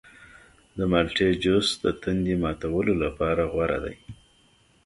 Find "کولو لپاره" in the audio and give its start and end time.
2.73-3.43